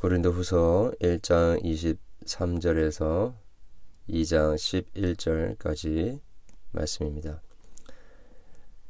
고린도 0.00 0.30
후서 0.30 0.92
1장 1.00 1.60
23절에서 2.24 3.34
2장 4.08 4.54
11절까지 5.58 6.20
말씀입니다. 6.70 7.42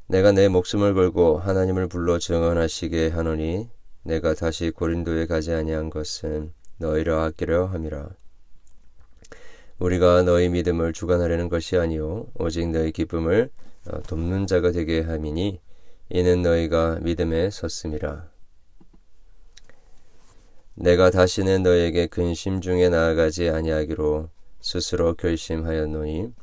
내가 0.05 0.31
내 0.33 0.47
목숨을 0.49 0.93
걸고 0.93 1.39
하나님을 1.39 1.87
불러 1.87 2.19
증언하시게 2.19 3.07
하노니 3.07 3.69
내가 4.03 4.35
다시 4.35 4.69
고린도에 4.69 5.25
가지 5.25 5.51
아니한 5.51 5.89
것은 5.89 6.53
너희를 6.77 7.13
아끼려 7.13 7.65
함이라. 7.65 8.11
우리가 9.79 10.21
너희 10.21 10.49
믿음을 10.49 10.93
주관하려는 10.93 11.49
것이 11.49 11.75
아니요 11.75 12.27
오직 12.35 12.69
너희 12.69 12.91
기쁨을 12.91 13.49
어, 13.87 14.03
돕는 14.03 14.45
자가 14.45 14.71
되게 14.71 15.01
함이니 15.01 15.59
이는 16.11 16.43
너희가 16.43 16.99
믿음에 17.01 17.49
섰음이라. 17.49 18.38
내가 20.81 21.09
다시는 21.09 21.63
너에게 21.63 22.07
근심 22.07 22.61
중에 22.61 22.87
나아가지 22.87 23.49
아니하기로 23.49 24.29
스스로 24.61 25.13
결심하였노니 25.13 26.33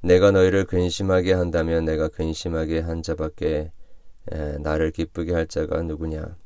내가 0.00 0.32
너희를 0.32 0.64
근심하게 0.64 1.32
한다면 1.32 1.84
내가 1.84 2.08
근심하게 2.08 2.80
한 2.80 3.04
자밖에 3.04 3.70
에, 4.32 4.58
나를 4.58 4.90
기쁘게 4.90 5.32
할 5.32 5.46
자가 5.46 5.82
누구냐? 5.82 6.36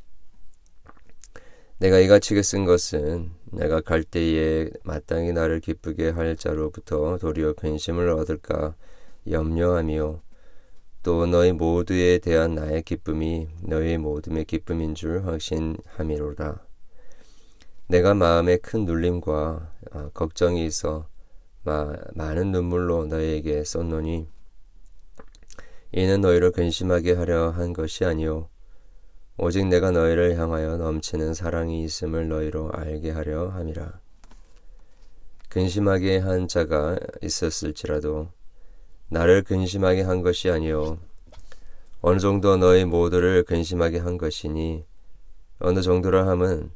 내가 1.78 1.98
이같이 2.00 2.40
쓴 2.42 2.66
것은 2.66 3.30
내가 3.46 3.80
갈 3.80 4.04
때에 4.04 4.68
마땅히 4.84 5.32
나를 5.32 5.60
기쁘게 5.60 6.10
할 6.10 6.36
자로부터 6.36 7.16
도리어 7.16 7.54
근심을 7.54 8.10
얻을까 8.10 8.74
염려하며 9.26 10.20
또 11.02 11.24
너희 11.24 11.52
모두에 11.52 12.18
대한 12.18 12.56
나의 12.56 12.82
기쁨이 12.82 13.48
너희 13.62 13.96
모둠의 13.96 14.44
기쁨인 14.44 14.94
줄 14.94 15.24
확신함이로라. 15.24 16.69
내가 17.90 18.14
마음에 18.14 18.56
큰 18.56 18.84
눌림과 18.84 19.72
아, 19.90 20.10
걱정이 20.14 20.64
있어 20.64 21.08
마, 21.64 21.92
많은 22.14 22.52
눈물로 22.52 23.06
너희에게 23.06 23.64
썼노니 23.64 24.28
이는 25.90 26.20
너희를 26.20 26.52
근심하게 26.52 27.14
하려 27.14 27.50
한 27.50 27.72
것이 27.72 28.04
아니요 28.04 28.48
오직 29.38 29.66
내가 29.66 29.90
너희를 29.90 30.38
향하여 30.38 30.76
넘치는 30.76 31.34
사랑이 31.34 31.82
있음을 31.82 32.28
너희로 32.28 32.70
알게 32.72 33.10
하려 33.10 33.48
함이라. 33.48 33.98
근심하게 35.48 36.18
한 36.18 36.46
자가 36.46 36.96
있었을지라도 37.22 38.28
나를 39.08 39.42
근심하게 39.42 40.02
한 40.02 40.22
것이 40.22 40.48
아니요 40.48 40.98
어느 42.02 42.20
정도 42.20 42.56
너희 42.56 42.84
모두를 42.84 43.42
근심하게 43.42 43.98
한 43.98 44.16
것이니 44.16 44.84
어느 45.58 45.82
정도라 45.82 46.28
함은 46.28 46.70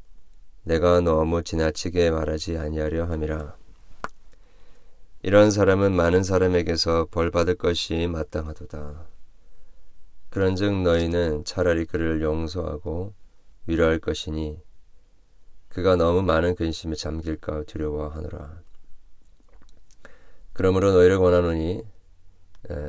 내가 0.64 1.00
너무 1.00 1.42
지나치게 1.42 2.10
말하지 2.10 2.56
아니하려 2.56 3.04
함이라. 3.04 3.56
이런 5.22 5.50
사람은 5.50 5.94
많은 5.94 6.22
사람에게서 6.22 7.08
벌 7.10 7.30
받을 7.30 7.54
것이 7.54 8.06
마땅하도다. 8.06 9.06
그런즉 10.30 10.82
너희는 10.82 11.44
차라리 11.44 11.84
그를 11.84 12.22
용서하고 12.22 13.14
위로할 13.66 13.98
것이니 13.98 14.60
그가 15.68 15.96
너무 15.96 16.22
많은 16.22 16.54
근심에 16.54 16.94
잠길까 16.94 17.64
두려워하노라. 17.64 18.62
그러므로 20.54 20.92
너희를 20.92 21.18
권하노니 21.18 21.82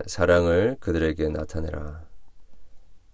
사랑을 0.05 0.77
그들에게 0.79 1.27
나타내라. 1.29 2.05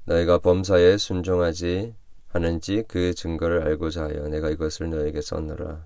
너희가 0.06 0.38
범사에 0.40 0.98
순종하지 0.98 1.96
하는지 2.32 2.84
그 2.88 3.14
증거를 3.14 3.64
알고자 3.64 4.06
하여 4.06 4.28
내가 4.30 4.50
이것을 4.50 4.90
너에게 4.90 5.22
썼노라. 5.22 5.86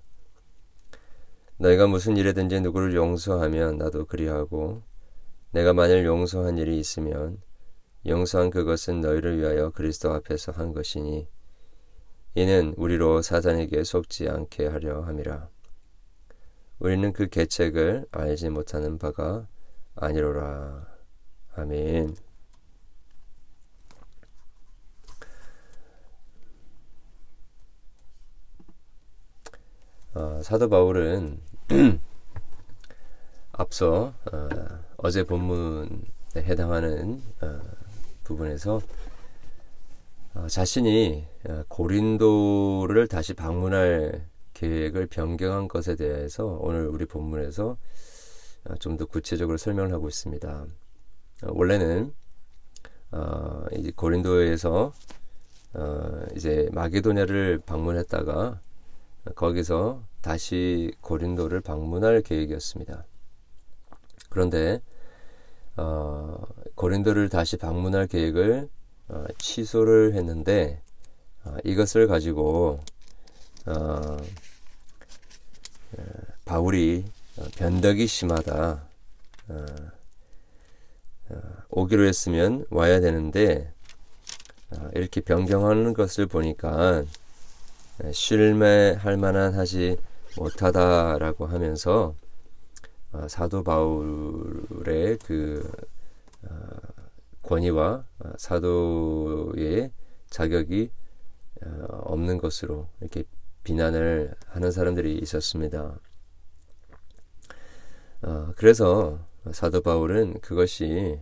너희가 1.58 1.88
무슨 1.88 2.18
일에든지 2.18 2.62
누구를 2.62 2.96
용서하면 2.96 3.78
나도 3.78 4.06
그리하고 4.06 4.84
내가 5.52 5.74
만일 5.74 6.06
용서한 6.06 6.58
일이 6.58 6.80
있으면 6.80 7.42
용서한 8.06 8.52
그것은 8.52 9.02
너희를 9.02 9.40
위하여 9.40 9.72
그리스도 9.72 10.12
앞에서 10.12 10.52
한 10.52 10.74
것이니 10.74 11.28
이는 12.36 12.74
우리로 12.78 13.22
사단에게 13.22 13.84
속지 13.84 14.30
않게 14.30 14.68
하려 14.68 15.02
함이라. 15.02 15.50
우리는 16.80 17.14
그 17.14 17.28
계책을 17.28 18.06
알지 18.12 18.50
못하는 18.50 18.98
바가 19.00 19.48
아니로라. 19.96 20.86
아멘. 21.56 22.16
어, 30.16 30.42
사도 30.42 30.70
바울은 30.70 31.42
앞서 33.52 34.14
어, 34.32 35.10
제 35.12 35.24
본문에 35.24 35.98
해당하는 36.38 37.22
어, 37.42 37.60
부분에서 38.24 38.80
어, 40.36 40.48
자신이 40.48 41.28
어, 41.50 41.64
고린도를 41.68 43.10
다시 43.10 43.34
방문할 43.34 44.26
계획을 44.54 45.08
변경한 45.08 45.68
것에 45.68 45.98
대해서 45.98 46.46
오늘 46.62 46.88
우리 46.88 47.06
본문에서 47.06 47.78
어, 48.70 48.76
좀더 48.80 49.08
구체적으로 49.08 49.58
설명을 49.58 49.92
하고 49.92 50.08
있습니다. 50.08 50.66
원래는 51.44 52.14
고린도에서 53.96 54.94
이제 56.36 56.70
마게도냐를 56.72 57.60
방문했다가 57.66 58.62
거기서 59.34 60.04
다시 60.22 60.94
고린도를 61.02 61.62
방문할 61.62 62.22
계획이었습니다. 62.22 63.06
그런데 64.30 64.82
어, 65.78 66.46
고린도를 66.76 67.30
다시 67.30 67.58
방문할 67.58 68.08
계획을 68.08 68.70
어, 69.10 69.26
취소를 69.38 70.14
했는데 70.14 70.82
어, 71.44 71.58
이것을 71.64 72.08
가지고 72.08 72.80
어, 73.66 73.72
어 73.74 74.18
바울이 76.46 77.06
어, 77.38 77.44
변덕이 77.56 78.08
심하다. 78.08 78.84
어, 79.48 79.66
오기로 81.70 82.06
했으면 82.06 82.66
와야 82.70 83.00
되는데 83.00 83.74
이렇게 84.94 85.22
변경하는 85.22 85.94
것을 85.94 86.28
보니까 86.28 87.04
실매할 88.12 89.18
만한 89.18 89.54
하지 89.54 89.98
못하다라고 90.38 91.48
하면서 91.48 92.16
어, 93.12 93.28
사도 93.30 93.64
바울의 93.64 95.18
그 95.26 95.72
어, 96.44 96.50
권위와 97.44 98.06
어, 98.20 98.32
사도의 98.38 99.92
자격이 100.30 100.92
없는 101.88 102.38
것으로 102.38 102.90
이렇게 103.00 103.24
비난을 103.64 104.36
하는 104.48 104.72
사람들이 104.72 105.18
있었습니다. 105.20 105.98
그래서 108.58 109.20
사도 109.52 109.82
바울은 109.82 110.42
그것이 110.42 111.20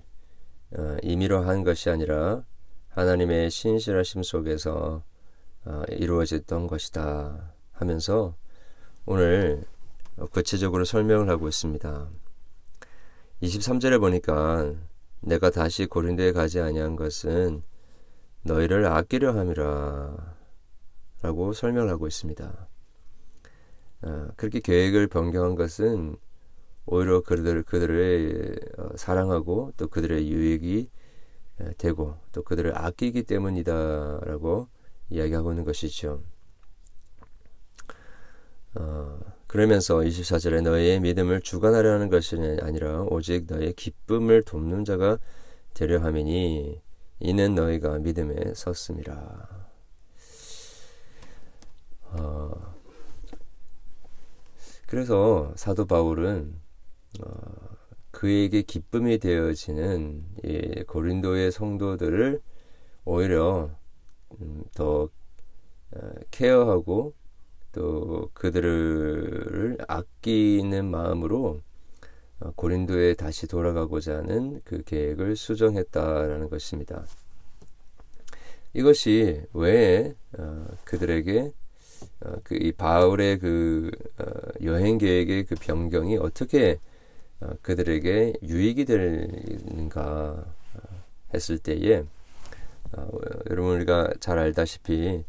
임의로 1.04 1.44
한 1.44 1.64
것이 1.64 1.90
아니라 1.92 2.44
하나님의 2.90 3.52
신실하심 3.52 4.24
속에서 4.24 5.04
이루어졌던 5.90 6.68
것이다 6.68 7.54
하면서 7.72 8.36
오늘 9.06 9.64
구체적으로 10.32 10.86
설명을 10.86 11.30
하고 11.30 11.48
있습니다. 11.48 12.10
23절에 13.42 14.00
보니까 14.00 14.74
내가 15.22 15.50
다시 15.50 15.86
고린도에 15.86 16.32
가지 16.32 16.60
아니한 16.60 16.96
것은 16.96 17.64
너희를 18.44 18.86
아끼려 18.86 19.34
함이라 19.38 20.36
라고 21.22 21.54
설명을 21.54 21.90
하고 21.90 22.08
있습니다. 22.08 22.68
아, 24.02 24.28
그렇게 24.36 24.60
계획을 24.60 25.08
변경한 25.08 25.56
것은 25.56 26.18
오히려 26.86 27.22
그들, 27.22 27.64
그들을 27.64 28.60
어, 28.78 28.90
사랑하고 28.96 29.72
또 29.78 29.88
그들의 29.88 30.30
유익이 30.30 30.90
되고 31.78 32.18
또 32.34 32.44
그들을 32.44 32.78
아끼기 32.78 33.24
때문이다 33.24 34.20
라고 34.26 34.68
이야기하고 35.10 35.52
있는 35.52 35.64
것이죠. 35.64 36.24
어, 38.76 39.20
그러면서 39.48 39.98
24절에 39.98 40.62
너희의 40.62 41.00
믿음을 41.00 41.42
주관하려는 41.42 42.10
것이 42.10 42.36
아니라 42.62 43.04
오직 43.04 43.46
너희의 43.48 43.74
기쁨을 43.74 44.44
돕는 44.44 44.84
자가 44.84 45.20
되려 45.74 46.00
함이니 46.00 46.82
이는 47.20 47.56
너희가 47.56 48.00
믿음에 48.00 48.54
섰습니다. 48.56 49.70
어, 52.14 52.76
그래서 54.88 55.54
사도 55.56 55.86
바울은 55.86 56.60
어, 57.22 57.32
그에게 58.12 58.62
기쁨이 58.62 59.18
되어지는 59.18 60.24
이 60.44 60.84
고린도의 60.88 61.52
성도들을 61.52 62.42
오히려 63.06 63.72
음, 64.42 64.64
더 64.74 65.10
어, 65.92 66.12
케어하고 66.32 67.14
또 67.72 68.30
그들을 68.34 69.78
아끼는 69.88 70.86
마음으로 70.90 71.62
어, 72.40 72.52
고린도에 72.56 73.16
다시 73.16 73.48
돌아가고자 73.48 74.18
하는 74.18 74.62
그 74.64 74.84
계획을 74.84 75.36
수정했다라는 75.36 76.50
것입니다. 76.50 77.06
이것이 78.74 79.44
왜 79.54 80.16
어, 80.38 80.66
그들에게 80.84 81.52
어, 82.22 82.36
그이 82.44 82.72
바울의 82.74 83.40
그 83.40 83.92
여행 84.64 84.98
계획의 84.98 85.46
그 85.46 85.56
변경이 85.56 86.18
어떻게 86.18 86.80
그들에게 87.62 88.34
유익이 88.42 88.86
되는가 88.86 90.46
했을 91.34 91.58
때에 91.58 92.04
여러분 93.50 93.76
우리가 93.76 94.10
잘 94.20 94.38
알다시피 94.40 95.24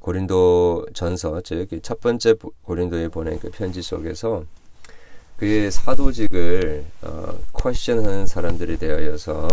고린도 0.00 0.86
전서 0.94 1.40
즉 1.40 1.80
첫 1.82 2.00
번째 2.00 2.34
고린도에 2.62 3.08
보낸 3.08 3.38
그 3.38 3.50
편지 3.50 3.82
속에서 3.82 4.44
그의 5.36 5.70
사도직을 5.70 6.84
어, 7.02 7.38
퀘션하는 7.60 8.26
사람들이 8.26 8.78
되어서 8.78 9.48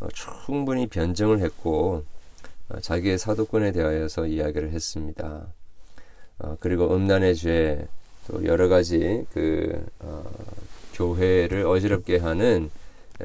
어, 0.00 0.08
충분히 0.12 0.86
변증을 0.86 1.40
했고 1.40 2.04
어, 2.68 2.80
자기의 2.80 3.18
사도권에 3.18 3.72
대하여서 3.72 4.26
이야기를 4.26 4.70
했습니다. 4.70 5.46
어, 6.40 6.56
그리고 6.60 6.94
음란의 6.94 7.36
죄, 7.36 7.88
또 8.28 8.44
여러 8.44 8.68
가지 8.68 9.24
그 9.32 9.82
어, 10.00 10.30
교회를 10.92 11.66
어지럽게 11.66 12.18
하는 12.18 12.70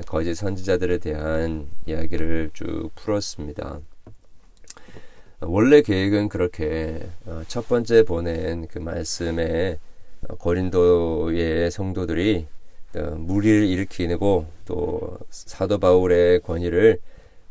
거짓 0.07 0.35
선지자들에 0.35 0.97
대한 0.97 1.67
이야기를 1.85 2.51
쭉 2.53 2.89
풀었습니다. 2.95 3.79
원래 5.41 5.81
계획은 5.81 6.29
그렇게 6.29 7.07
어, 7.25 7.43
첫 7.47 7.67
번째 7.67 8.03
보낸 8.03 8.67
그 8.67 8.79
말씀에 8.79 9.77
고린도의 10.39 11.69
성도들이 11.69 12.47
어, 12.95 13.01
무리를 13.17 13.65
일으키고 13.67 14.45
또 14.65 15.17
사도 15.29 15.77
바울의 15.79 16.41
권위를 16.41 16.99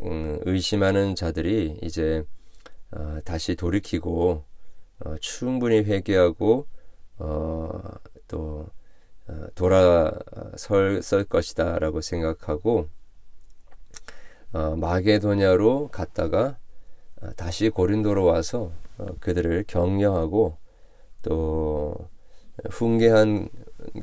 음, 0.01 0.39
의심하는 0.43 1.15
자들이 1.15 1.79
이제 1.83 2.25
어, 2.93 3.19
다시 3.25 3.55
돌이키고 3.57 4.45
어, 5.05 5.15
충분히 5.21 5.79
회개하고 5.79 6.67
또 8.27 8.67
돌아설 9.55 11.25
것이다라고 11.29 12.01
생각하고 12.01 12.89
마게도냐로 14.53 15.89
갔다가 15.89 16.59
다시 17.37 17.71
고린도로 17.71 18.25
와서 18.25 18.73
그들을 19.21 19.65
격려하고 19.67 20.57
또 21.23 22.09
훈계한 22.71 23.49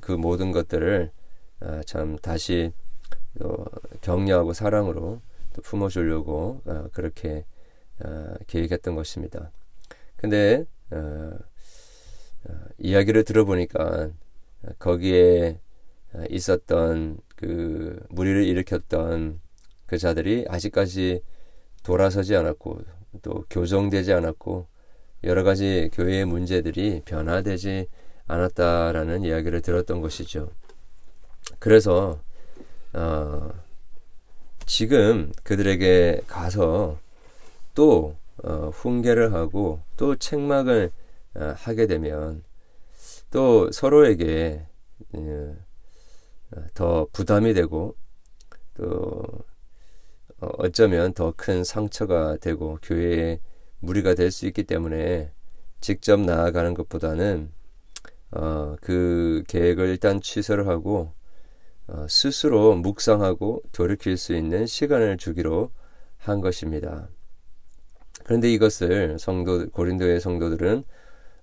그 0.02 0.12
모든 0.12 0.52
것들을 0.52 1.12
아, 1.62 1.82
참 1.86 2.18
다시 2.18 2.72
격려하고 4.02 4.54
사랑으로 4.54 5.22
품어주려고 5.64 6.62
아, 6.66 6.88
그렇게 6.94 7.46
아, 8.00 8.36
계획했던 8.48 8.96
것입니다. 8.96 9.52
근데 10.16 10.66
이야기를 12.78 13.24
들어보니까 13.24 14.10
거기에 14.80 15.60
있었던 16.30 17.20
그 17.36 18.06
무리를 18.10 18.44
일으켰던 18.46 19.40
그 19.86 19.98
자들이 19.98 20.46
아직까지 20.48 21.22
돌아서지 21.84 22.36
않았고 22.36 22.82
또 23.22 23.46
교정되지 23.50 24.14
않았고 24.14 24.68
여러 25.24 25.44
가지 25.44 25.90
교회의 25.94 26.26
문제들이 26.26 27.02
변화되지 27.06 27.88
않았다라는 28.28 29.24
이야기를 29.24 29.62
들었던 29.62 30.02
것이죠. 30.02 30.52
그래서 31.58 32.20
어, 32.94 33.52
지금 34.66 35.32
그들에게 35.44 36.22
가서 36.28 37.00
또 37.74 38.16
어, 38.44 38.70
훈계를 38.74 39.34
하고 39.34 39.82
또 39.98 40.16
책막을 40.16 40.92
어, 41.36 41.54
하게 41.58 41.88
되면 41.88 42.44
또 43.32 43.72
서로에게 43.72 44.66
어, 46.56 46.62
더 46.74 47.08
부담이 47.12 47.54
되고 47.54 47.96
또 48.76 49.24
어, 50.42 50.48
어쩌면 50.60 51.14
더 51.14 51.34
큰 51.36 51.64
상처가 51.64 52.38
되고 52.38 52.78
교회에 52.82 53.40
무리가 53.80 54.14
될 54.16 54.32
수 54.32 54.46
있기 54.48 54.64
때문에 54.64 55.32
직접 55.82 56.20
나아가는 56.20 56.74
것보다는 56.74 57.52
어, 58.32 58.76
그 58.82 59.44
계획을 59.48 59.90
일단 59.90 60.22
취소를 60.22 60.68
하고 60.68 61.14
어, 61.88 62.08
스스로 62.10 62.76
묵상하고 62.76 63.64
돌이킬 63.74 64.18
수 64.18 64.36
있는 64.36 64.66
시간을 64.68 65.18
주기로 65.18 65.72
한 66.18 66.42
것입니다. 66.42 67.10
그런데 68.24 68.52
이것을 68.52 69.18
성도 69.20 69.70
고린도의 69.72 70.20
성도들은 70.22 70.84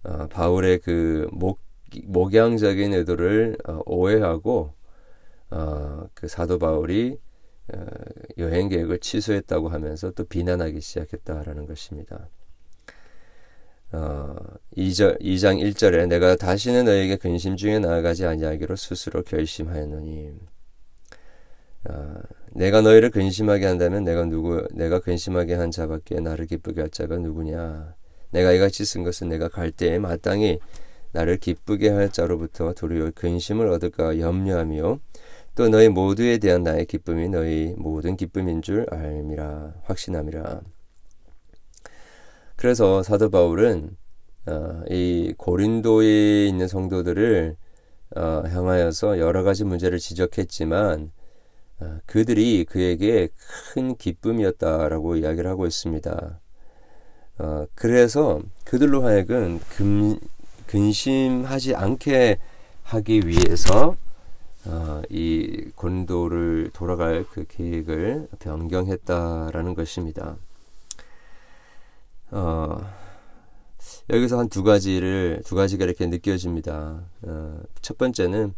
어, 0.05 0.29
바울의 0.29 0.81
그 0.81 1.29
목, 1.33 1.61
목양적인 2.05 2.93
의도를 2.95 3.57
어, 3.67 3.81
오해하고 3.87 4.75
어, 5.51 6.09
그 6.15 6.29
사도 6.29 6.59
바울이 6.59 7.19
어, 7.73 7.85
여행 8.39 8.69
계획을 8.69 9.01
취소했다고 9.01 9.69
하면서 9.69 10.11
또 10.13 10.25
비난하기 10.25 10.81
시작했다라는 10.81 11.67
것입니다. 11.67 12.29
어, 13.93 14.37
2절, 14.77 15.21
2장 15.21 15.61
1절에 15.63 16.09
내가 16.09 16.37
다시는 16.37 16.85
너에게 16.87 17.17
근심 17.17 17.57
중에 17.57 17.79
나아가지 17.79 18.27
아니하기로 18.27 18.75
스스로 18.77 19.23
결심하였노니 19.23 20.33
어, 21.89 22.15
내가 22.53 22.81
너희를 22.81 23.11
근심하게 23.11 23.67
한다면 23.67 24.03
내가 24.03 24.25
누구 24.25 24.67
내가 24.73 24.99
근심하게 24.99 25.55
한 25.55 25.71
자밖에 25.71 26.21
나를 26.21 26.47
기쁘게 26.47 26.81
할 26.81 26.91
자가 26.91 27.19
누구냐 27.19 27.95
내가 28.31 28.53
이같이 28.53 28.85
쓴 28.85 29.05
것은 29.05 29.29
내가 29.29 29.49
갈 29.49 29.71
때에 29.71 29.99
마땅히 29.99 30.59
나를 31.17 31.39
기쁘게 31.39 31.89
할 31.89 32.11
자로부터 32.11 32.75
도리어 32.75 33.13
근심을 33.15 33.69
얻을까 33.69 34.19
염려하며 34.19 34.99
또 35.55 35.69
너희 35.71 35.89
모두에 35.89 36.37
대한 36.37 36.63
나의 36.63 36.85
기쁨이 36.85 37.31
너희 37.31 37.75
모든 37.79 38.17
기쁨인 38.17 38.61
줄 38.61 38.87
알미라 38.91 39.73
확신함이라 39.85 40.61
그래서 42.57 43.03
사도 43.03 43.31
바울은 43.31 43.97
어, 44.47 44.83
이 44.91 45.33
고린도에 45.39 46.47
있는 46.49 46.69
성도들을 46.69 47.57
어, 48.17 48.21
향하여서 48.21 49.19
여러 49.19 49.43
가지 49.43 49.65
문제를 49.65 49.99
지적했지만 49.99 51.11
어, 51.81 51.99
그들이 52.05 52.67
그에게 52.67 53.29
큰 53.73 53.97
기쁨이었다라고 53.97 55.17
이야기를 55.17 55.49
하고 55.49 55.67
있습니다. 55.67 56.41
어, 57.39 57.67
그래서 57.75 58.41
그들로 58.65 59.03
하여금 59.05 59.61
금, 59.71 60.19
근심하지 60.67 61.75
않게 61.75 62.39
하기 62.83 63.23
위해서 63.27 63.97
어, 64.65 65.03
이 65.11 65.71
고린도를 65.77 66.71
돌아갈 66.73 67.25
그 67.31 67.45
계획을 67.49 68.29
변경했다라는 68.41 69.75
것입니다. 69.75 70.37
어, 72.31 72.79
여기서 74.11 74.39
한 74.39 74.49
두 74.49 74.63
가지를 74.63 75.43
두 75.45 75.55
가지가 75.55 75.85
이렇게 75.85 76.07
느껴집니다. 76.07 77.03
어, 77.23 77.61
첫 77.81 77.99
번째는 77.99 78.55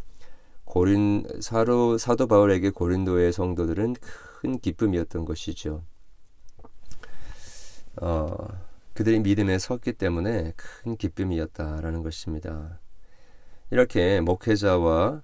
고린 0.65 1.27
사로 1.41 1.99
사도 1.99 2.27
바울에게 2.27 2.71
고린도의 2.71 3.33
성도들은 3.33 3.97
큰 4.41 4.59
기쁨이었던 4.59 5.25
것이죠. 5.25 5.83
어, 8.01 8.37
그들이 8.99 9.21
믿음에 9.21 9.61
섰기 9.61 9.93
때문에 9.93 10.55
큰 10.57 10.97
기쁨이었다라는 10.97 12.03
것입니다. 12.03 12.81
이렇게 13.71 14.21
목회자와 14.21 15.23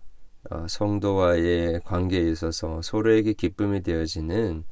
어, 0.50 0.66
성도와의 0.68 1.80
관계에 1.84 2.30
있어서 2.30 2.80
서로에게 2.82 3.32
기쁨이 3.32 3.82
되어지는 3.82 4.62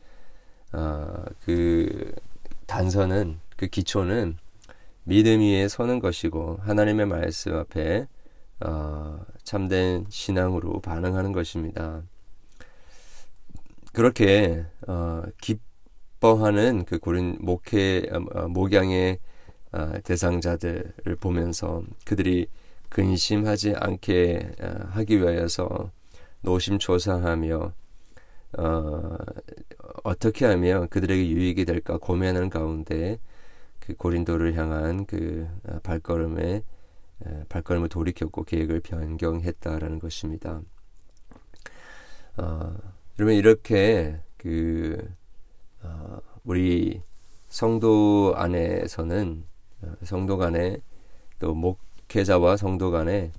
어, 0.72 1.24
그 1.44 2.14
단서는 2.66 3.40
그 3.56 3.66
기초는 3.66 4.36
믿음 5.02 5.40
위에 5.40 5.66
서는 5.66 5.98
것이고 5.98 6.58
하나님의 6.60 7.06
말씀 7.06 7.56
앞에 7.56 8.06
어, 8.60 9.18
참된 9.42 10.06
신앙으로 10.10 10.80
반응하는 10.80 11.32
것입니다. 11.32 12.04
그렇게 13.92 14.64
어, 14.86 15.24
기 15.40 15.58
뻐하는 16.22 16.84
그 16.84 17.00
고린 17.00 17.36
목회 17.40 18.08
어, 18.12 18.46
목양의 18.46 19.18
어, 19.72 19.92
대상자들을 20.04 21.16
보면서 21.20 21.82
그들이 22.04 22.46
근심하지 22.90 23.74
않게 23.74 24.52
어, 24.62 24.86
하기 24.90 25.18
위하여서 25.18 25.90
노심초사하며 26.42 27.72
어, 28.56 29.16
어떻게 30.04 30.46
하면 30.46 30.88
그들에게 30.90 31.28
유익이 31.28 31.64
될까 31.64 31.98
고민하는 31.98 32.50
가운데 32.50 33.18
그그 33.80 33.96
고린도를 33.96 34.54
향한 34.56 35.06
그 35.06 35.48
어, 35.66 35.80
발걸음에 35.82 36.62
발걸음을 37.48 37.88
돌이켰고 37.88 38.44
계획을 38.44 38.78
변경했다라는 38.78 39.98
것입니다. 39.98 40.60
어, 42.36 42.76
그러면 43.16 43.34
이렇게 43.34 44.20
그 44.36 45.04
어, 45.82 46.18
우리 46.44 47.02
성도 47.48 48.34
안에서는 48.36 49.44
어, 49.82 49.92
성도 50.04 50.38
간에 50.38 50.78
또 51.38 51.54
목회자와 51.54 52.56
성도 52.56 52.90
간에 52.90 53.32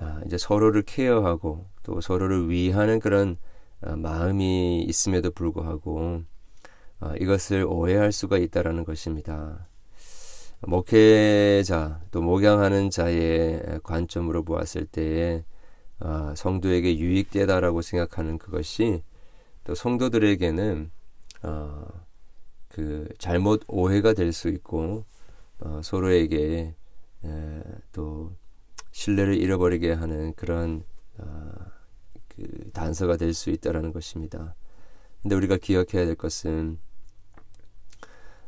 아, 0.00 0.20
이제 0.24 0.38
서로를 0.38 0.82
케어하고 0.82 1.66
또 1.82 2.00
서로를 2.00 2.48
위하는 2.48 2.98
그런 2.98 3.36
아, 3.80 3.96
마음이 3.96 4.82
있음에도 4.82 5.30
불구하고 5.32 6.22
아, 7.00 7.14
이것을 7.20 7.64
오해할 7.68 8.12
수가 8.12 8.38
있다라는 8.38 8.84
것입니다. 8.84 9.66
목회자 10.60 12.00
또 12.12 12.22
목양하는 12.22 12.90
자의 12.90 13.60
관점으로 13.82 14.44
보았을 14.44 14.86
때에 14.86 15.44
성도에게 16.36 16.98
유익되다라고 16.98 17.82
생각하는 17.82 18.38
그것이 18.38 19.02
또 19.64 19.74
성도들에게는 19.74 20.92
그 22.68 23.08
잘못 23.18 23.64
오해가 23.68 24.14
될 24.14 24.32
수 24.32 24.48
있고 24.48 25.04
어, 25.60 25.80
서로에게 25.82 26.74
에, 27.24 27.62
또 27.92 28.32
신뢰를 28.92 29.36
잃어버리게 29.36 29.92
하는 29.92 30.34
그런 30.34 30.84
어, 31.18 31.52
그 32.28 32.70
단서가 32.72 33.16
될 33.16 33.34
수 33.34 33.50
있다라는 33.50 33.92
것입니다. 33.92 34.54
근데 35.22 35.36
우리가 35.36 35.56
기억해야 35.58 36.06
될 36.06 36.14
것은 36.16 36.78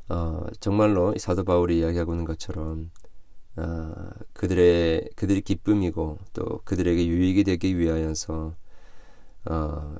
어, 0.08 0.44
정말로 0.60 1.14
사도 1.18 1.44
바울이 1.44 1.78
이야기하고 1.80 2.12
있는 2.12 2.24
것처럼 2.24 2.90
어, 3.56 3.94
그들의 4.32 5.10
그들이 5.16 5.40
기쁨이고 5.42 6.18
또 6.32 6.60
그들에게 6.64 7.06
유익이 7.06 7.44
되기 7.44 7.78
위하여서 7.78 8.54
어, 9.50 9.94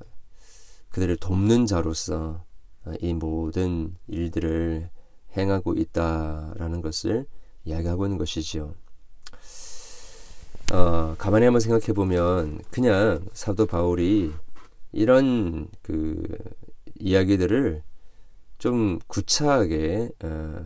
그들을 0.91 1.17
돕는 1.19 1.67
자로서 1.67 2.45
이 3.01 3.15
모든 3.15 3.95
일들을 4.09 4.91
행하고 5.37 5.75
있다라는 5.75 6.81
것을 6.81 7.27
이야기하고 7.65 8.07
있는 8.07 8.19
것이지요. 8.19 8.75
어, 10.73 11.15
가만히 11.19 11.45
한번 11.45 11.61
생각해 11.61 11.93
보면 11.93 12.61
그냥 12.71 13.25
사도 13.33 13.67
바울이 13.67 14.33
이런 14.93 15.69
그 15.83 16.23
이야기들을 16.99 17.83
좀 18.59 18.99
구차하게 19.07 20.11
어, 20.23 20.65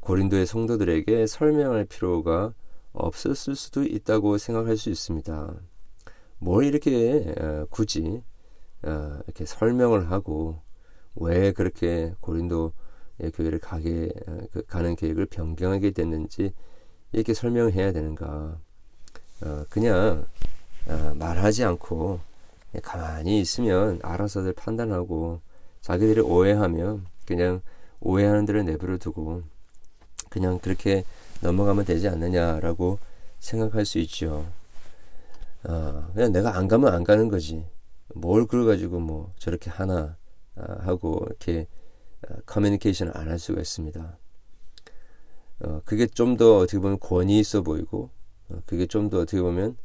고린도의 0.00 0.46
성도들에게 0.46 1.26
설명할 1.26 1.84
필요가 1.84 2.54
없었을 2.92 3.54
수도 3.54 3.82
있다고 3.82 4.38
생각할 4.38 4.76
수 4.76 4.90
있습니다. 4.90 5.54
뭘 6.38 6.64
이렇게 6.64 7.34
어, 7.38 7.66
굳이 7.68 8.22
어, 8.82 9.18
이렇게 9.26 9.44
설명을 9.44 10.10
하고 10.10 10.62
왜 11.20 11.52
그렇게 11.52 12.14
고린도 12.20 12.72
교회를 13.34 13.58
가게 13.58 14.10
그 14.52 14.64
가는 14.66 14.96
계획을 14.96 15.26
변경하게 15.26 15.90
됐는지 15.90 16.52
이렇게 17.12 17.34
설명해야 17.34 17.92
되는가? 17.92 18.58
어, 19.42 19.64
그냥 19.68 20.26
어, 20.86 21.14
말하지 21.14 21.64
않고 21.64 22.20
가만히 22.82 23.40
있으면 23.40 24.00
알아서들 24.02 24.54
판단하고 24.54 25.40
자기들이 25.82 26.20
오해하면 26.20 27.06
그냥 27.26 27.60
오해하는 28.00 28.46
대로 28.46 28.62
내버려 28.62 28.96
두고 28.96 29.42
그냥 30.30 30.58
그렇게 30.58 31.04
넘어가면 31.42 31.84
되지 31.84 32.08
않느냐라고 32.08 32.98
생각할 33.40 33.84
수 33.84 33.98
있죠. 33.98 34.46
어, 35.64 36.10
그냥 36.14 36.32
내가 36.32 36.56
안 36.56 36.68
가면 36.68 36.94
안 36.94 37.04
가는 37.04 37.28
거지. 37.28 37.66
뭘 38.14 38.46
그래가지고 38.46 39.00
뭐 39.00 39.32
저렇게 39.38 39.70
하나 39.70 39.94
아, 39.94 40.19
하고 40.80 41.22
이렇게 41.26 41.66
아, 42.28 42.34
커뮤니케이션을 42.46 43.16
안 43.16 43.28
할 43.28 43.38
수가 43.38 43.60
있습니다. 43.60 44.18
어, 45.60 45.80
그게 45.84 46.06
좀 46.06 46.36
더 46.36 46.58
어떻게 46.58 46.78
보면 46.78 46.98
권위 47.00 47.38
있어 47.38 47.62
보이고, 47.62 48.10
어, 48.48 48.60
그게 48.66 48.86
좀 48.86 49.10
더 49.10 49.18
어떻게 49.20 49.40
보면, 49.42 49.76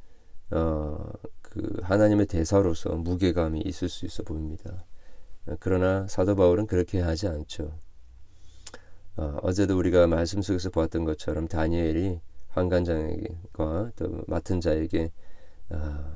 어, 0.52 1.12
그 1.42 1.80
하나님의 1.84 2.28
대사로서 2.28 2.96
무게감이 2.96 3.62
있을 3.66 3.90
수 3.90 4.06
있어 4.06 4.24
보입니다. 4.24 4.86
어, 5.48 5.56
그러나 5.60 6.08
사도 6.08 6.36
바울은 6.36 6.68
그렇게 6.68 7.00
하지 7.02 7.28
않죠. 7.28 7.78
어, 9.18 9.38
어제도 9.44 9.78
우리가 9.78 10.08
말씀 10.08 10.42
속에서 10.42 10.70
보았던 10.70 11.06
것처럼 11.06 11.48
다니엘이 11.48 12.20
환관장에게과 12.50 13.92
또 13.96 14.24
맡은 14.28 14.62
자에게 14.62 15.12
어, 15.70 16.16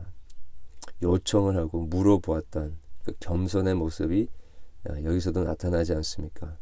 요청을 1.02 1.56
하고 1.58 1.82
물어보았던 1.84 2.78
그 3.06 3.14
겸손의 3.20 3.76
모습이 3.76 4.28
어, 4.28 4.39
여기서도 4.88 5.44
나타나지 5.44 5.94
않습니까? 5.94 6.58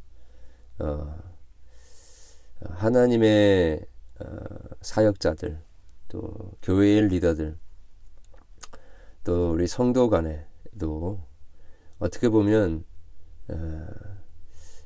어, 0.80 1.18
하나님의 2.62 3.86
어, 4.20 4.26
사역자들, 4.82 5.60
또 6.08 6.54
교회의 6.62 7.08
리더들, 7.10 7.58
또 9.24 9.52
우리 9.52 9.68
성도 9.68 10.10
간에도 10.10 11.22
어떻게 12.00 12.30
보면 12.30 12.86
어, 13.50 13.88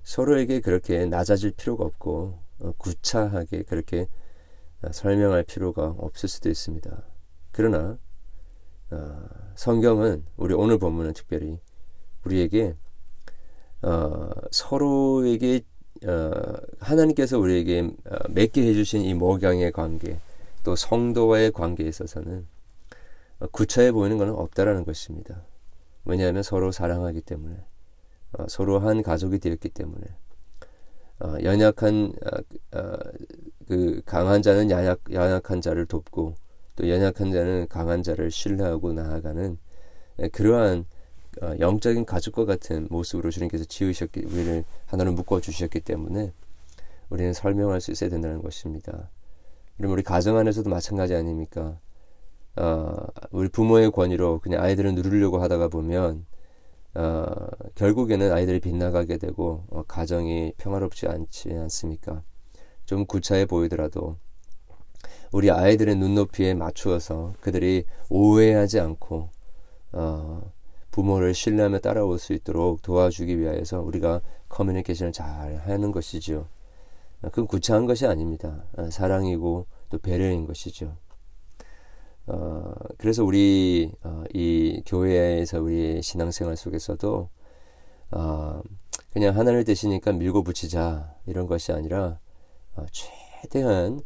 서로에게 0.04 0.60
그렇게 0.62 1.06
낮아질 1.06 1.52
필요가 1.52 1.86
없고 1.86 2.40
어, 2.60 2.72
구차하게 2.78 3.64
그렇게 3.64 4.08
어, 4.82 4.92
설명할 4.92 5.44
필요가 5.44 5.88
없을 5.98 6.28
수도 6.28 6.50
있습니다. 6.50 7.04
그러나 7.52 7.98
성경은 9.56 10.26
우리 10.36 10.54
오늘 10.54 10.78
본문은 10.78 11.14
특별히 11.14 11.62
우리에게 12.26 12.76
어, 13.84 14.30
서로에게 14.52 15.62
어, 16.06 16.32
하나님께서 16.80 17.40
우리에게 17.40 17.92
어, 18.10 18.16
맺게 18.30 18.62
해주신 18.68 19.02
이 19.02 19.14
목양의 19.14 19.72
관계 19.72 20.20
또 20.64 20.76
성도와의 20.76 21.52
관계에 21.52 21.88
있어서는 21.88 22.48
어, 23.40 23.48
구차해 23.48 23.92
보이는 23.92 24.18
것은 24.18 24.34
없다라는 24.34 24.86
것입니다. 24.86 25.44
왜냐하면 26.06 26.44
서로 26.44 26.72
사랑하기 26.72 27.22
때문에 27.22 27.56
어, 28.34 28.46
서로 28.48 28.80
한 28.80 29.02
가족이 29.04 29.40
되었기 29.40 29.70
때문에 29.70 30.06
어, 31.20 31.36
연약한 31.44 32.14
어, 32.26 32.78
어, 32.80 32.98
그 33.68 34.02
강한 34.06 34.42
자는 34.42 34.72
연약, 34.72 35.00
연약한 35.12 35.62
자를 35.62 35.86
돕고 35.86 36.36
또 36.76 36.90
연약한 36.90 37.32
자는 37.32 37.68
강한 37.68 38.02
자를 38.02 38.32
신뢰하고 38.32 38.94
나아가는 38.94 39.58
예, 40.20 40.28
그러한 40.30 40.80
어, 40.80 41.01
영적인 41.60 42.06
가족과 42.06 42.46
같은 42.46 42.88
모습으로 42.90 43.32
주님께서 43.32 43.66
지으셨기 43.66 44.26
우리를 44.26 44.64
하나로 44.86 45.14
묶어 45.14 45.42
주셨기 45.42 45.80
때문에 45.82 46.34
우리는 47.10 47.34
설명할 47.34 47.82
수 47.82 47.92
있어야 47.92 48.10
된다는 48.10 48.42
것입니다. 48.42 49.10
그럼 49.78 49.92
우리 49.92 50.04
가정 50.04 50.38
안에서도 50.38 50.70
마찬가지 50.70 51.16
아닙니까? 51.16 51.80
어, 52.56 52.96
우리 53.32 53.50
부모의 53.50 53.92
권위로 53.92 54.40
그냥 54.40 54.62
아이들을 54.62 54.94
누르려고 54.94 55.42
하다가 55.42 55.70
보면 55.70 56.26
어, 56.94 57.26
결국에는 57.76 58.32
아이들이 58.32 58.60
빗나가게 58.60 59.18
되고 59.18 59.66
어, 59.70 59.84
가정이 59.84 60.54
평화롭지 60.58 61.08
않지 61.08 61.52
않습니까? 61.54 62.22
좀 62.86 63.06
구차해 63.06 63.46
보이더라도 63.46 64.18
우리 65.32 65.50
아이들의 65.50 65.96
눈높이에 65.96 66.54
맞추어서 66.54 67.34
그들이 67.40 67.86
오해하지 68.10 68.80
않고 68.82 69.30
어, 69.94 70.52
부모를 70.92 71.34
신뢰하며 71.34 71.80
따라올 71.80 72.20
수 72.20 72.34
있도록 72.34 72.82
도와주기 72.82 73.40
위하여서 73.40 73.82
우리가 73.82 74.22
커뮤니케이션을 74.50 75.14
잘 75.14 75.58
하는 75.66 75.92
것이죠. 75.92 76.48
그건 77.22 77.48
구차한 77.48 77.86
것이 77.86 78.06
아닙니다. 78.06 78.64
아, 78.76 78.90
사랑이고 78.90 79.68
또 79.90 79.98
배려인 80.00 80.46
것이죠. 80.46 80.98
어, 82.28 82.74
그래서 82.98 83.24
우리 83.24 83.92
어, 84.04 84.24
이 84.34 84.82
교회에서 84.86 85.62
우리 85.62 86.02
신앙생활 86.02 86.56
속에서도 86.56 87.30
어, 88.12 88.62
그냥 89.12 89.38
하나님을 89.38 89.64
대시니까 89.64 90.14
밀고 90.14 90.44
붙이자 90.44 91.14
이런 91.26 91.48
것이 91.48 91.72
아니라 91.72 92.20
어, 92.76 92.86
최대한 92.92 94.02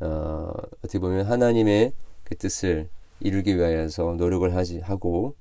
어, 0.00 0.52
어떻게 0.78 0.98
보면 0.98 1.26
하나님의 1.26 1.92
그 2.24 2.36
뜻을 2.36 2.88
이루기 3.20 3.56
위하여서 3.56 4.16
노력을 4.16 4.54
하지 4.54 4.80
하고 4.80 5.36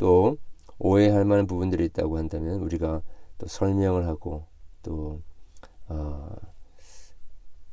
또 0.00 0.38
오해할 0.78 1.26
만한 1.26 1.46
부분들이 1.46 1.84
있다고 1.84 2.16
한다면 2.16 2.60
우리가 2.60 3.02
또 3.36 3.46
설명을 3.46 4.06
하고 4.06 4.46
또 4.82 5.20
어, 5.88 6.34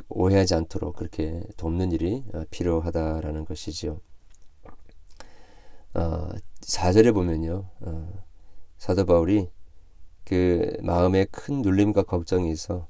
오해하지 0.09 0.55
않도록 0.55 0.97
그렇게 0.97 1.41
돕는 1.55 1.93
일이 1.93 2.25
어, 2.33 2.43
필요하다라는 2.51 3.45
것이지요. 3.45 4.01
어, 5.93 6.29
4절에 6.59 7.13
보면요. 7.13 7.69
어, 7.79 8.23
사도 8.77 9.05
바울이 9.05 9.49
그 10.25 10.75
마음에 10.83 11.23
큰 11.31 11.61
눌림과 11.61 12.03
걱정이 12.03 12.51
있어 12.51 12.89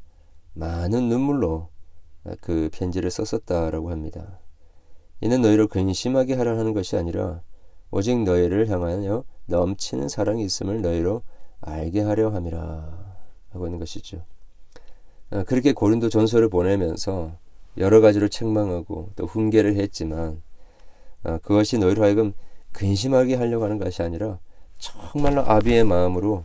많은 0.54 1.10
눈물로 1.10 1.70
그 2.42 2.72
편지를 2.74 3.12
썼었다라고 3.12 3.92
합니다. 3.92 4.40
이는 5.22 5.42
너희를 5.44 5.68
근심하게 5.68 6.34
하라 6.34 6.58
하는 6.58 6.74
것이 6.74 6.98
아니라 6.98 7.44
오직 7.92 8.22
너희를 8.24 8.70
향하여 8.70 9.24
넘치는 9.46 10.10
사랑이 10.10 10.44
있음을 10.44 10.82
너희로 10.82 11.24
알게 11.62 12.02
하려 12.02 12.30
함이라 12.30 13.16
하고 13.52 13.66
있는 13.66 13.80
것이죠. 13.80 14.24
아, 15.30 15.44
그렇게 15.44 15.74
고린도 15.74 16.10
전서를 16.10 16.50
보내면서 16.50 17.34
여러 17.78 18.02
가지로 18.02 18.28
책망하고 18.28 19.12
또 19.16 19.26
훈계를 19.26 19.76
했지만 19.76 20.42
아, 21.24 21.38
그것이 21.40 21.78
너희로 21.78 22.04
하여금 22.04 22.34
근심하게 22.72 23.36
하려고 23.36 23.64
하는 23.66 23.78
것이 23.78 24.02
아니라 24.04 24.40
정말로 24.78 25.42
아비의 25.42 25.84
마음으로 25.84 26.44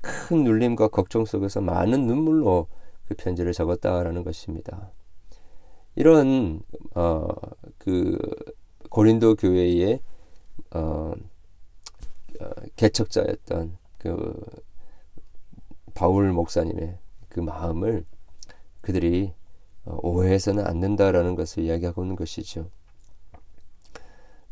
큰 0.00 0.44
눌림과 0.44 0.88
걱정 0.88 1.24
속에서 1.24 1.60
많은 1.60 2.06
눈물로 2.06 2.68
그 3.08 3.14
편지를 3.14 3.52
적었다라는 3.52 4.24
것입니다. 4.24 4.90
이런 5.94 6.60
어, 6.94 7.26
그 7.78 8.18
고린도 8.90 9.36
교회의 9.36 10.00
어, 10.76 11.14
어, 12.40 12.50
개척자였던 12.76 13.78
그 13.98 14.44
바울 15.94 16.32
목사님의 16.32 16.98
그 17.30 17.40
마음을 17.40 18.04
그들이 18.82 19.32
어, 19.86 19.98
오해해서는 20.02 20.66
안 20.66 20.80
된다라는 20.80 21.34
것을 21.34 21.62
이야기하고 21.64 22.02
있는 22.02 22.16
것이죠. 22.16 22.68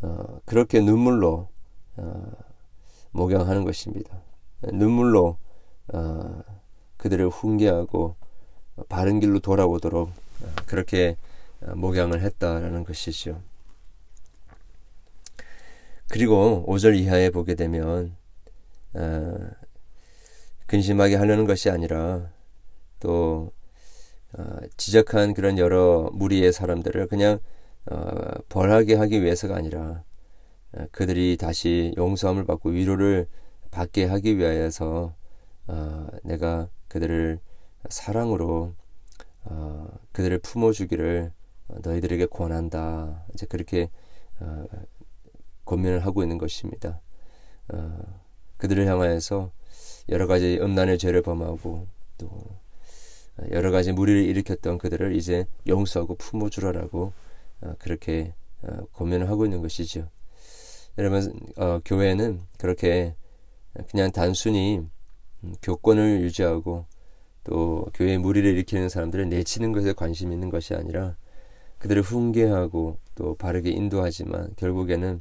어, 0.01 0.41
그렇게 0.47 0.81
눈물로 0.81 1.49
어, 1.97 2.33
목양하는 3.11 3.65
것입니다. 3.65 4.23
눈물로 4.63 5.37
어, 5.93 6.43
그들을 6.97 7.29
훈계하고 7.29 8.17
바른 8.89 9.21
길로 9.21 9.41
돌아오도록 9.41 10.09
어, 10.09 10.47
그렇게 10.67 11.17
어, 11.63 11.75
목양을 11.75 12.23
했다라는 12.23 12.85
것이죠. 12.85 13.43
그리고 16.15 16.65
5절 16.69 16.95
이하에 16.95 17.31
보게 17.31 17.57
되면 17.57 18.15
어, 18.93 19.37
근심하게 20.69 21.17
하려는 21.17 21.45
것이 21.45 21.71
아니라 21.71 22.31
또 23.01 23.51
어, 24.33 24.45
지적한 24.77 25.35
그런 25.35 25.59
여러 25.59 26.09
무리의 26.13 26.53
사람들을 26.53 27.09
그냥 27.09 27.41
어, 27.91 28.07
벌하게 28.49 28.95
하기 28.95 29.25
위해서가 29.25 29.57
아니라 29.57 30.05
어, 30.77 30.87
그들이 30.93 31.37
다시 31.37 31.93
용서함을 31.97 32.45
받고 32.45 32.69
위로를 32.69 33.27
받게 33.73 34.05
하기 34.05 34.39
위하여서 34.39 35.17
어, 35.67 36.07
내가 36.23 36.69
그들을 36.87 37.41
사랑으로 37.89 38.77
어, 39.47 39.89
그들을 40.13 40.39
품어주기를 40.39 41.33
너희들에게 41.83 42.27
권한다. 42.27 43.25
이제 43.35 43.47
그렇게 43.47 43.91
어, 44.39 44.65
권면을 45.65 46.05
하고 46.05 46.23
있는 46.23 46.39
것입니다. 46.39 47.01
어, 47.69 47.99
그들을 48.57 48.87
향하여서 48.87 49.51
여러 50.11 50.27
가지 50.27 50.59
음란의 50.61 50.99
죄를 50.99 51.23
범하고 51.23 51.87
또 52.19 52.31
여러 53.51 53.71
가지 53.71 53.93
무리를 53.93 54.23
일으켰던 54.25 54.79
그들을 54.79 55.17
이제 55.17 55.47
용서하고 55.67 56.15
품어주라라고 56.17 57.13
어, 57.63 57.73
그렇게 57.79 58.35
어, 58.63 58.85
고민을 58.93 59.29
하고 59.29 59.45
있는 59.45 59.63
것이죠. 59.63 60.09
여러분 60.99 61.33
어, 61.57 61.81
교회는 61.85 62.41
그렇게 62.59 63.17
그냥 63.91 64.13
단순히 64.13 64.83
음, 65.43 65.55
교권을 65.63 66.21
유지하고 66.23 66.87
또 67.43 67.87
교회 67.95 68.17
무리를 68.17 68.49
일으키는 68.49 68.89
사람들을 68.89 69.29
내치는 69.29 69.73
것에 69.73 69.93
관심 69.93 70.33
있는 70.33 70.51
것이 70.51 70.75
아니라 70.75 71.17
그들을 71.79 72.01
훈계하고 72.03 72.99
또 73.15 73.35
바르게 73.35 73.71
인도하지만 73.71 74.55
결국에는 74.57 75.21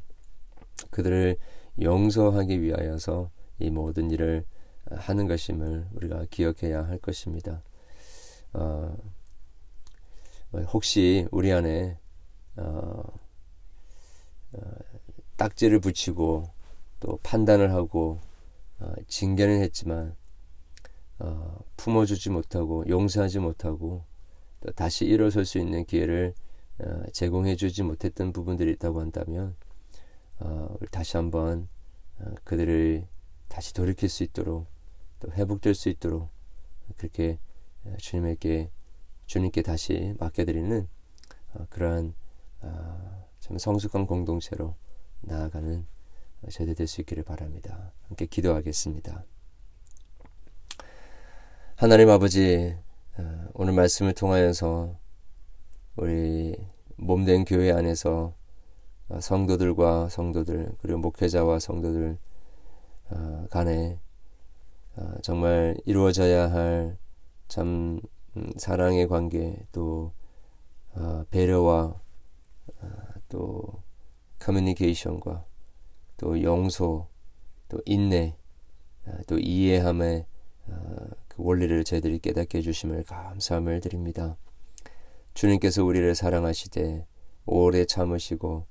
그들을 0.90 1.38
용서하기 1.82 2.62
위하여서 2.62 3.32
이 3.60 3.70
모든 3.70 4.12
일을 4.12 4.46
하는 4.92 5.28
것임을 5.28 5.88
우리가 5.94 6.26
기억해야 6.30 6.86
할 6.88 6.98
것입니다. 7.00 7.64
어, 8.54 8.96
혹시 10.72 11.28
우리 11.32 11.52
안에 11.52 11.98
어, 12.58 13.04
어, 14.54 14.60
딱지를 15.38 15.80
붙이고 15.80 16.50
또 17.00 17.20
판단을 17.24 17.72
하고 17.72 18.20
어, 18.80 18.94
징계는 19.08 19.62
했지만 19.64 20.16
어, 21.20 21.60
품어주지 21.78 22.30
못하고 22.30 22.84
용서하지 22.88 23.40
못하고 23.40 24.04
또 24.60 24.72
다시 24.72 25.06
일어설 25.06 25.46
수 25.46 25.58
있는 25.58 25.86
기회를 25.86 26.34
어, 26.80 27.04
제공해주지 27.12 27.84
못했던 27.84 28.32
부분들이 28.32 28.72
있다고 28.74 29.02
한다면 29.02 29.56
어, 30.40 30.76
다시 30.92 31.18
한번 31.18 31.68
어, 32.20 32.34
그들을 32.44 33.08
다시 33.48 33.74
돌이킬 33.74 34.10
수 34.10 34.24
있도록 34.24 34.68
또 35.20 35.32
회복될 35.32 35.76
수 35.76 35.90
있도록 35.90 36.30
그렇게 36.98 37.40
어, 37.86 37.96
주님에게 37.98 38.72
주님께 39.26 39.62
다시 39.62 40.16
맡겨드리는 40.20 40.88
어, 41.54 41.66
그러한 41.70 42.14
어, 42.62 43.28
참 43.40 43.58
성숙한 43.58 44.06
공동체로 44.06 44.76
나아가는 45.22 45.86
세대 46.50 46.74
될수 46.74 47.02
있기를 47.02 47.24
바랍니다. 47.24 47.94
함께 48.08 48.26
기도하겠습니다. 48.26 49.24
하나님 51.76 52.10
아버지 52.10 52.78
오늘 53.54 53.74
말씀을 53.74 54.14
통하여서 54.14 54.98
우리 55.96 56.56
몸된 56.98 57.46
교회 57.46 57.72
안에서 57.72 58.34
성도들과 59.20 60.10
성도들 60.10 60.74
그리고 60.82 61.00
목회자와 61.00 61.60
성도들 61.60 62.18
간에 63.50 64.00
정말 65.22 65.78
이루어져야 65.86 66.52
할참 66.52 68.00
음, 68.36 68.52
사랑의 68.58 69.08
관계 69.08 69.66
또 69.72 70.12
배려와 71.30 72.00
또 73.30 73.84
커뮤니케이션과 74.40 75.46
또 76.18 76.42
용서 76.42 77.08
또 77.68 77.80
인내 77.86 78.36
또 79.28 79.38
이해함의 79.40 80.26
그 81.28 81.36
원리를 81.38 81.84
저희들이 81.84 82.20
깨닫게 82.20 82.60
해주심을 82.60 83.04
감사함을 83.04 83.80
드립니다. 83.82 84.38
주님께서 85.34 85.84
우리를 85.84 86.14
사랑하시되 86.14 87.06
오래 87.46 87.86
참으시고 87.86 88.66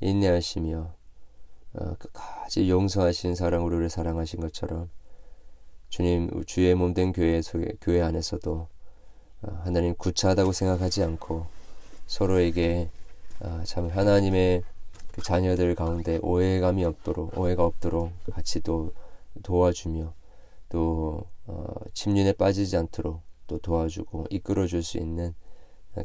인내하시며 0.00 0.94
어, 1.74 1.94
끝까지 1.98 2.70
용서하신 2.70 3.34
사랑으로 3.34 3.76
우리를 3.76 3.90
사랑하신 3.90 4.40
것처럼 4.40 4.88
주님 5.88 6.44
주의 6.46 6.74
몸된 6.74 7.12
교회 7.12 7.40
속에 7.42 7.72
교회 7.80 8.02
안에서도 8.02 8.68
어, 9.42 9.60
하나님 9.64 9.94
구차하다고 9.94 10.52
생각하지 10.52 11.02
않고 11.02 11.46
서로에게 12.06 12.88
어, 13.40 13.62
참 13.64 13.88
하나님의 13.88 14.62
그 15.12 15.22
자녀들 15.22 15.74
가운데 15.74 16.18
오해감이 16.22 16.84
없도록 16.84 17.38
오해가 17.38 17.64
없도록 17.64 18.12
같이 18.32 18.60
또 18.60 18.92
도와주며 19.42 20.12
또 20.68 21.24
어, 21.46 21.66
침륜에 21.94 22.32
빠지지 22.32 22.76
않도록 22.76 23.22
또 23.46 23.58
도와주고 23.58 24.26
이끌어 24.30 24.66
줄 24.66 24.82
수 24.82 24.98
있는 24.98 25.34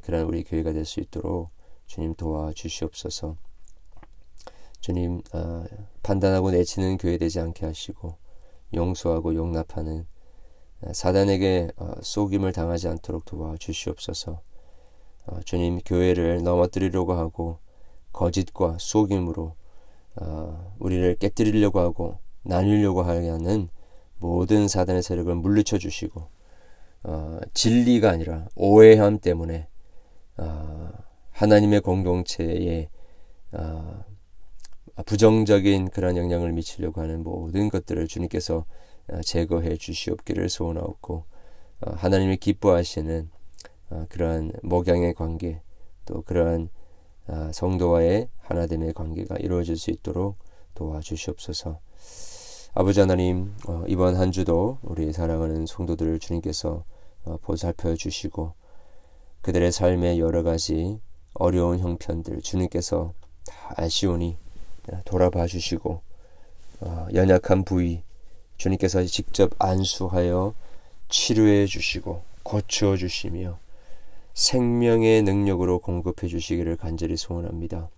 그런 0.03 0.23
우리 0.25 0.43
교회가 0.43 0.71
될 0.73 0.85
수 0.85 0.99
있도록 1.01 1.49
주님 1.87 2.15
도와 2.15 2.53
주시옵소서. 2.53 3.35
주님 4.81 5.21
어, 5.33 5.63
판단하고 6.03 6.51
내치는 6.51 6.97
교회 6.97 7.17
되지 7.17 7.39
않게 7.39 7.65
하시고 7.65 8.17
용서하고 8.73 9.35
용납하는 9.35 10.05
어, 10.81 10.93
사단에게 10.93 11.71
어, 11.77 11.93
속임을 12.01 12.51
당하지 12.51 12.87
않도록 12.87 13.25
도와주시옵소서. 13.25 14.41
어, 15.27 15.39
주님 15.45 15.79
교회를 15.85 16.43
넘어뜨리려고 16.43 17.13
하고 17.13 17.59
거짓과 18.11 18.77
속임으로 18.79 19.55
어, 20.15 20.75
우리를 20.79 21.15
깨뜨리려고 21.15 21.79
하고 21.79 22.17
나누려고 22.43 23.03
하는 23.03 23.69
모든 24.17 24.67
사단의 24.67 25.03
세력을 25.03 25.33
물리쳐 25.35 25.77
주시고 25.77 26.27
어, 27.03 27.39
진리가 27.53 28.09
아니라 28.09 28.47
오해함 28.55 29.19
때문에 29.19 29.67
어, 30.37 30.89
하나님의 31.31 31.81
공동체에 31.81 32.89
어, 33.53 34.03
부정적인 35.05 35.89
그런 35.89 36.17
영향을 36.17 36.51
미치려고 36.53 37.01
하는 37.01 37.23
모든 37.23 37.69
것들을 37.69 38.07
주님께서 38.07 38.65
어, 39.09 39.21
제거해 39.21 39.77
주시옵기를 39.77 40.49
소원하옵고 40.49 41.25
어, 41.81 41.91
하나님이 41.95 42.37
기뻐하시는 42.37 43.29
어, 43.89 44.05
그러한 44.09 44.51
목양의 44.63 45.13
관계 45.13 45.61
또 46.05 46.21
그러한 46.21 46.69
성도와의 47.53 48.27
하나됨의 48.39 48.93
관계가 48.93 49.37
이루어질 49.37 49.77
수 49.77 49.91
있도록 49.91 50.37
도와주시옵소서. 50.73 51.79
아버지 52.73 52.99
하나님 52.99 53.53
이번 53.87 54.15
한 54.15 54.31
주도 54.31 54.79
우리 54.81 55.13
사랑하는 55.13 55.65
성도들을 55.65 56.19
주님께서 56.19 56.83
어, 57.25 57.37
보살펴 57.41 57.95
주시고 57.95 58.53
그들의 59.41 59.71
삶의 59.71 60.19
여러 60.19 60.43
가지 60.43 60.99
어려운 61.33 61.79
형편들 61.79 62.41
주님께서 62.41 63.13
다 63.45 63.73
아시오니 63.77 64.37
돌아봐 65.05 65.47
주시고 65.47 66.01
어, 66.81 67.07
연약한 67.13 67.63
부위 67.63 68.01
주님께서 68.57 69.03
직접 69.05 69.51
안수하여 69.59 70.53
치료해 71.09 71.65
주시고 71.65 72.21
고쳐 72.43 72.95
주시며 72.95 73.57
생명의 74.33 75.23
능력으로 75.23 75.79
공급해 75.79 76.27
주시기를 76.27 76.77
간절히 76.77 77.17
소원합니다. 77.17 77.89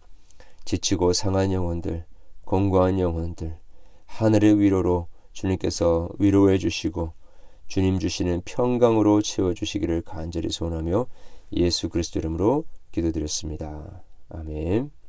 지치고 0.65 1.13
상한 1.13 1.51
영혼들, 1.51 2.05
공고한 2.45 2.99
영혼들, 2.99 3.55
하늘의 4.05 4.59
위로로 4.59 5.07
주님께서 5.33 6.09
위로해 6.19 6.57
주시고 6.57 7.13
주님 7.67 7.99
주시는 7.99 8.41
평강으로 8.45 9.21
채워 9.21 9.53
주시기를 9.53 10.01
간절히 10.01 10.49
소원하며 10.49 11.07
예수 11.53 11.89
그리스도 11.89 12.19
이름으로 12.19 12.65
기도드렸습니다. 12.91 14.03
아멘. 14.29 15.02